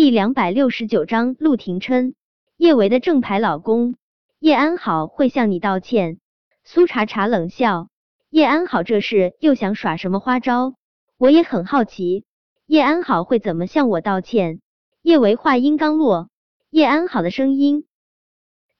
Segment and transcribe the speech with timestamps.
[0.00, 2.14] 第两百六十九章陆廷琛，
[2.56, 3.96] 叶维的正牌老公
[4.38, 6.18] 叶安好会向你道歉？
[6.64, 7.90] 苏茶茶冷笑，
[8.30, 10.72] 叶安好这是又想耍什么花招？
[11.18, 12.24] 我也很好奇，
[12.64, 14.62] 叶安好会怎么向我道歉？
[15.02, 16.30] 叶维话音刚落，
[16.70, 17.84] 叶安好的声音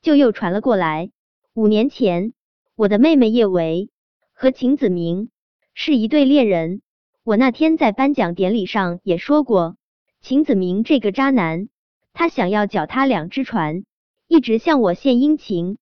[0.00, 1.10] 就又传了过来。
[1.52, 2.32] 五年前，
[2.76, 3.90] 我的妹妹叶维
[4.32, 5.28] 和秦子明
[5.74, 6.80] 是一对恋人。
[7.24, 9.76] 我那天在颁奖典礼上也说过，
[10.22, 11.68] 秦子明这个渣男，
[12.12, 13.84] 他想要脚踏两只船，
[14.28, 15.78] 一直向我献殷勤。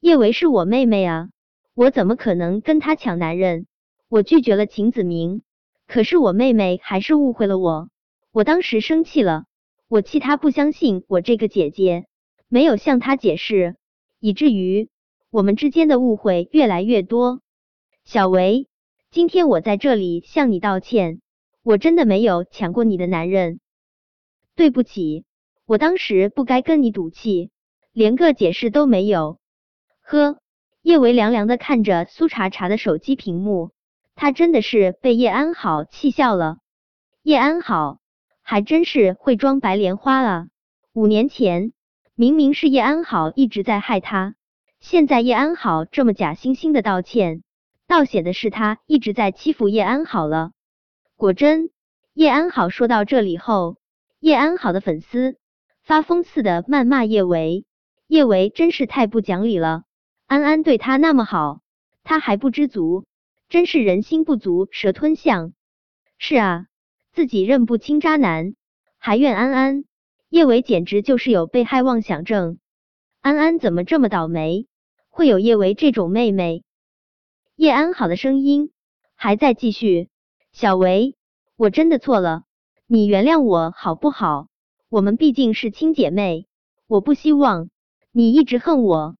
[0.00, 1.30] 叶维是我妹妹啊，
[1.74, 3.66] 我怎么可能跟他抢男人？
[4.08, 5.42] 我拒绝了秦子明，
[5.86, 7.88] 可是我妹妹还是误会了我。
[8.32, 9.44] 我当时生气了，
[9.88, 12.06] 我气他不相信我这个姐姐，
[12.48, 13.76] 没有向他解释，
[14.20, 14.88] 以至于
[15.30, 17.40] 我们之间的误会越来越多。
[18.04, 18.68] 小维。
[19.10, 21.20] 今天我在这里向你道歉，
[21.64, 23.58] 我真的没有抢过你的男人，
[24.60, 25.24] 对不起，
[25.64, 27.50] 我当时不该跟你赌气，
[27.94, 29.40] 连个解释都没有。
[30.02, 30.36] 呵，
[30.82, 33.70] 叶维凉凉的看着苏茶茶的手机屏幕，
[34.14, 36.58] 他真的是被叶安好气笑了。
[37.22, 38.00] 叶安好
[38.42, 40.48] 还真是会装白莲花啊！
[40.92, 41.72] 五年前
[42.14, 44.34] 明明是叶安好一直在害他，
[44.78, 47.42] 现在叶安好这么假惺惺的道歉。
[47.86, 50.50] 倒显的是他一直在欺负叶安好了。
[51.16, 51.70] 果真，
[52.12, 53.78] 叶安好说到这里后，
[54.20, 55.38] 叶安好的粉丝
[55.82, 57.64] 发疯似的谩骂叶维，
[58.06, 59.84] 叶维真是太不讲理了。
[60.26, 61.62] 安安对他那么好，
[62.04, 63.06] 他还不知足，
[63.48, 65.54] 真是人心不足蛇吞象。
[66.18, 66.66] 是啊，
[67.12, 68.54] 自己认不清渣男，
[68.98, 69.84] 还怨安安，
[70.28, 72.58] 叶维简直就是有被害妄想症。
[73.22, 74.66] 安安怎么这么倒霉，
[75.08, 76.62] 会有叶维这种妹妹？
[77.56, 78.70] 叶安好的声音
[79.14, 80.10] 还在继续，
[80.52, 81.16] 小维，
[81.56, 82.44] 我真的错了，
[82.92, 84.48] 你原谅我好不好？
[84.88, 86.48] 我们毕竟是亲姐妹，
[86.88, 87.70] 我不希望
[88.10, 89.14] 你一直恨我。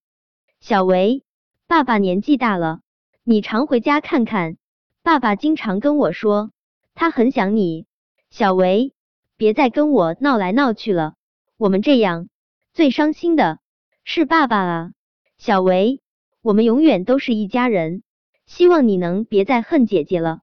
[0.59, 1.23] 小维，
[1.69, 2.81] 爸爸年纪大了，
[3.23, 4.57] 你常回家看看。
[5.05, 6.51] 爸爸经常跟我说，
[6.97, 7.87] 他很想你。
[8.29, 8.93] 小维，
[9.37, 11.15] 别再跟我闹来闹去了，
[11.57, 12.29] 我们这样
[12.73, 13.61] 最伤心的
[14.03, 14.91] 是爸爸啊。
[15.39, 16.01] 小维，
[16.43, 18.03] 我们永远都是一家人。
[18.47, 20.41] 希望你能别再恨姐姐了。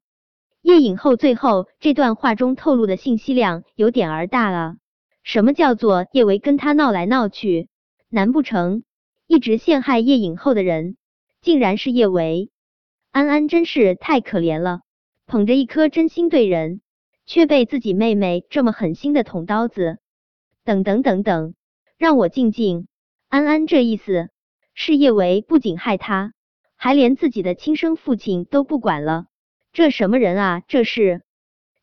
[0.67, 4.75] 叶影后最后这段话中透露的信息量有点儿大了。
[5.23, 7.69] 什么叫做叶维跟他闹来闹去？
[8.09, 8.83] 难不成
[9.27, 10.97] 一直陷害叶影后的人
[11.39, 12.49] 竟然是叶维？
[13.11, 14.81] 安安真是太可怜了，
[15.25, 16.81] 捧着一颗真心对人，
[17.25, 19.99] 却被自己妹妹这么狠心的捅刀子。
[20.65, 21.53] 等等等等，
[21.97, 22.89] 让我静静。
[23.29, 24.27] 安安这意思
[24.73, 26.33] 是叶维不仅害他。
[26.75, 29.27] 还连自己的亲生父亲都不管了，
[29.77, 30.63] 这什么人啊？
[30.67, 31.21] 这是，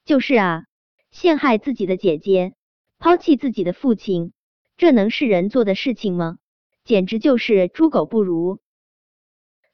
[0.05, 0.65] 就是啊，
[1.13, 2.55] 陷害自己的姐姐，
[2.99, 4.33] 抛弃自己的父亲，
[4.77, 6.39] 这能是人做的事情吗？
[6.83, 8.59] 简直就是猪狗不如。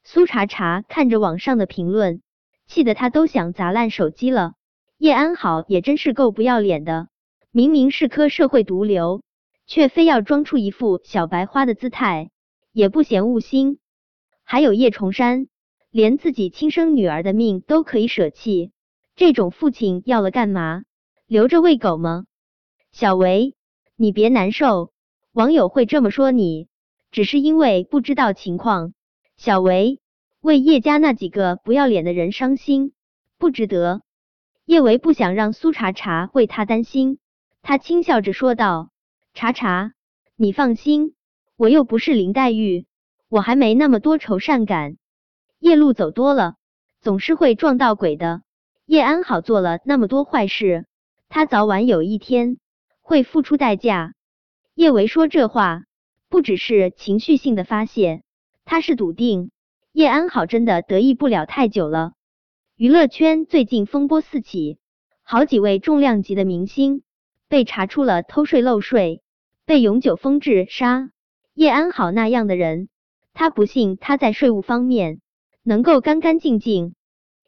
[0.03, 2.21] 苏茶茶看着网上的评论，
[2.67, 4.53] 气得他都想砸烂手机了。
[4.99, 7.07] 叶安好也真是够不要脸的，
[7.49, 9.23] 明明是颗社会毒瘤，
[9.65, 12.29] 却非要装出一副小白花的姿态，
[12.71, 13.79] 也不嫌恶心。
[14.43, 15.47] 还有叶崇山，
[15.91, 18.71] 连自己亲生女儿的命都可以舍弃，
[19.17, 20.83] 这种父亲要了干嘛？
[21.27, 22.23] 留着喂狗吗？
[22.93, 23.55] 小维，
[23.97, 24.93] 你别难受，
[25.33, 26.69] 网友会这么说你，
[27.11, 28.93] 只是因为不知道情况。
[29.35, 29.99] 小维，
[30.39, 32.93] 为叶家那几个不要脸的人伤心，
[33.37, 34.01] 不值得。
[34.65, 37.19] 叶维不想让苏茶茶为他担心，
[37.61, 38.91] 他轻笑着说道
[39.35, 39.91] ：“茶茶，
[40.37, 41.15] 你放心，
[41.57, 42.85] 我又不是林黛玉。”
[43.27, 44.97] 我还没那么多愁善感，
[45.61, 46.55] 夜路走多了，
[47.01, 48.41] 总是会撞到鬼的。
[48.87, 50.87] 叶安好做了那么多坏事，
[51.29, 52.57] 他早晚有一天
[52.99, 54.15] 会付出代价。
[54.73, 55.83] 叶维说这话
[56.29, 58.23] 不只是情绪性的发泄，
[58.65, 59.51] 他是笃定
[59.91, 62.13] 叶安好真的得意不了太久了。
[62.75, 64.79] 娱乐圈最近风波四起，
[65.21, 67.03] 好几位重量级的明星
[67.47, 69.21] 被查出了偷税漏税，
[69.65, 71.11] 被永久封制杀。
[71.53, 72.89] 叶安好那样的人。
[73.33, 75.21] 他不信他在税务方面
[75.63, 76.95] 能够干干净净。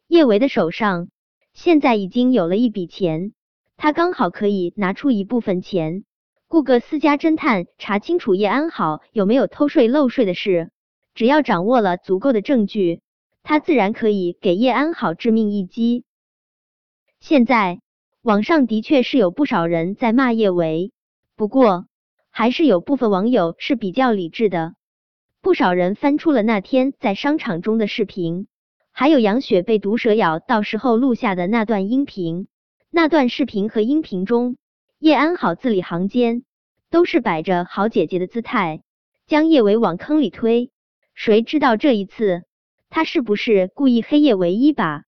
[0.08, 1.10] 叶维的手上
[1.54, 3.34] 现在已经有了一笔钱，
[3.78, 6.04] 他刚好可以拿出一部分钱，
[6.48, 10.70] 雇个私家侦探查清楚叶安好有没有偷税漏税的事。
[11.16, 13.02] 只要掌握了足够的证据，
[13.44, 16.06] 他自然可以给叶安好致命一击。
[17.20, 17.82] 现在
[18.22, 20.92] 网上的确是有不少人在骂叶维，
[21.36, 21.86] 不过
[22.30, 24.76] 还是有部分网友是比较理智的。
[25.44, 28.48] 不少人翻出了那天在商场中的视频，
[28.94, 32.48] 还有杨雪被毒蛇咬到时候录下的那段音频。
[32.90, 34.56] 那段视频和音频中，
[35.00, 36.46] 叶安好字里行间
[36.90, 38.84] 都是摆着好姐姐的姿态，
[39.28, 40.72] 将叶维往坑里推。
[41.14, 42.44] 谁知道这一次
[42.90, 45.04] 他是不是故意黑叶唯一把？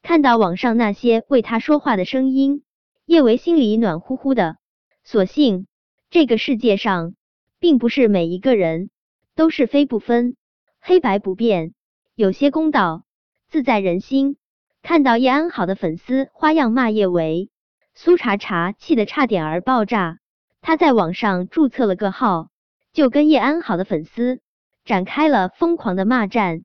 [0.00, 2.62] 看到网上那些为他说话的声音，
[3.04, 4.56] 叶维心里暖乎乎的。
[5.04, 5.66] 所幸
[6.08, 7.14] 这个世界上
[7.60, 8.88] 并不是每一个人
[9.36, 10.34] 都是非不分、
[10.80, 11.74] 黑白不变，
[12.14, 13.04] 有些公道
[13.50, 14.38] 自在人心。
[14.80, 17.50] 看到叶安好的粉丝花样骂叶维，
[17.94, 20.20] 苏茶茶气得差点儿爆炸。
[20.62, 22.48] 他在网上注册了个号，
[22.94, 24.40] 就跟叶安好的粉丝
[24.86, 26.62] 展开了疯狂的骂战。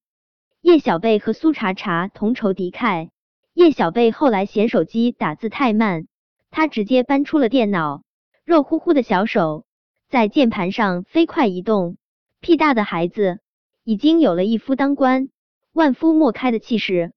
[0.62, 3.09] 叶小贝和苏茶茶同仇敌忾。
[3.53, 6.07] 叶小贝后来嫌手机打字太慢，
[6.51, 8.03] 他直接搬出了电脑，
[8.45, 9.65] 肉乎乎的小手
[10.07, 11.97] 在键盘上飞快移动。
[12.41, 13.39] 屁大的孩子
[13.83, 15.29] 已经有了一夫当关、
[15.71, 17.13] 万夫莫开的气势。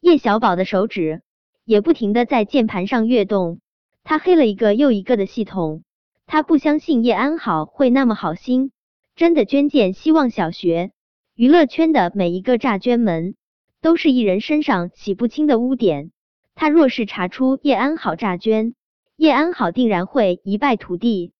[0.00, 1.22] 叶小宝的手指
[1.64, 3.60] 也不停的在键盘上跃动，
[4.04, 5.82] 他黑了一个又一个的系统。
[6.26, 8.72] 他不相信叶安好会那么好心，
[9.14, 10.90] 真的捐建希望小学。
[11.34, 13.34] 娱乐圈的每一个诈捐门。
[13.82, 16.10] 都是一人身上洗不清的污点。
[16.56, 18.74] 他若是查出叶安好诈捐，
[19.16, 21.32] 叶安好定然会一败涂地。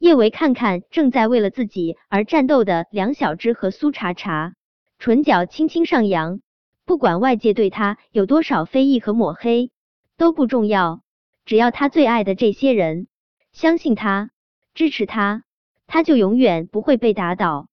[0.00, 4.54] 叶维看看正在为了自己而战斗的梁小芝和苏茶茶，
[4.98, 6.40] 唇角轻轻上扬。
[6.86, 9.70] 不管外界对他有多少非议和抹黑
[10.16, 11.02] 都不重要，
[11.44, 13.08] 只要他最爱的这些人
[13.52, 14.30] 相信他、
[14.72, 15.44] 支持他，
[15.86, 17.68] 他就永远不会被打倒。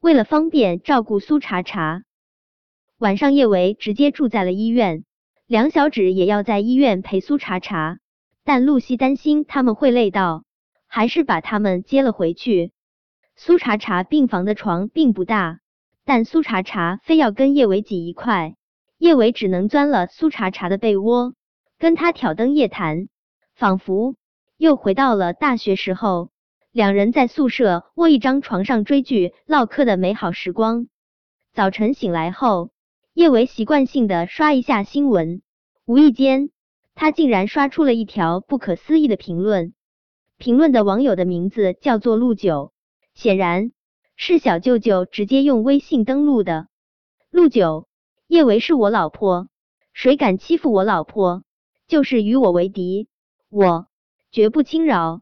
[0.00, 2.02] 为了方便照顾苏茶茶。
[2.98, 5.04] 晚上，叶维直接住在了医院，
[5.46, 8.00] 梁小芷也要在医院陪苏茶茶，
[8.42, 10.42] 但露西担心他们会累到，
[10.90, 12.72] 还是把他们接了回去。
[13.36, 15.60] 苏茶茶病房的床并不大，
[16.04, 18.56] 但苏茶茶非要跟叶伟挤一块，
[18.98, 21.34] 叶伟只能钻了苏茶茶的被窝，
[21.78, 23.08] 跟他挑灯夜谈，
[23.54, 24.16] 仿佛
[24.58, 26.30] 又回到了大学时候，
[26.72, 30.88] 两人在宿舍窝一张床上追剧唠嗑的美好时光。
[31.54, 32.70] 早晨醒来后。
[33.12, 35.42] 叶维习惯性的刷一下新闻，
[35.84, 36.50] 无意间，
[36.94, 39.74] 他竟然刷出了一条不可思议的评论。
[40.40, 42.72] 评论的网友的名字叫做陆九，
[43.12, 43.72] 显然
[44.16, 46.68] 是小舅舅直接用微信登录的。
[47.30, 47.86] 陆九，
[48.26, 49.48] 叶维是我老婆，
[49.92, 51.44] 谁敢欺负我老婆，
[51.86, 53.08] 就是与我为敌，
[53.50, 53.88] 我
[54.32, 55.20] 绝不轻饶。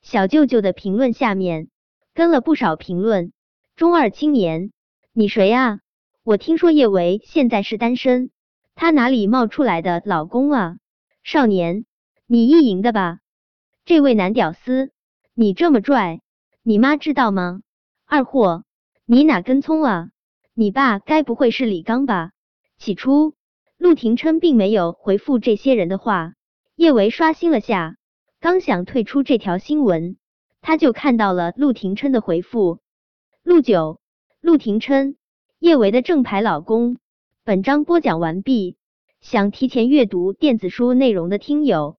[0.00, 1.68] 小舅舅的评论下面
[2.14, 3.34] 跟了不少评论。
[3.74, 4.72] 中二青年，
[5.12, 5.80] 你谁啊？
[6.22, 8.30] 我听说叶维现在是单身，
[8.74, 10.78] 他哪里冒出来的老公啊？
[11.22, 11.84] 少年，
[12.26, 13.18] 你意淫的吧？
[13.86, 14.90] 这位男屌丝，
[15.32, 16.20] 你这么拽，
[16.64, 17.60] 你妈知道吗？
[18.04, 18.64] 二货，
[19.04, 20.08] 你哪根葱啊？
[20.54, 22.32] 你爸该不会是李刚吧？
[22.78, 23.34] 起初，
[23.78, 26.32] 陆廷琛并没有回复这些人的话，
[26.74, 27.94] 叶维刷新了下，
[28.40, 30.16] 刚想退出这条新闻，
[30.62, 32.80] 他就看到了陆廷琛的回复。
[33.44, 34.00] 陆九，
[34.40, 35.14] 陆廷琛。
[35.60, 36.98] 叶维的正牌老公。
[37.44, 38.76] 本章播讲完毕。
[39.20, 41.98] 想提前阅读电子书内容的听友，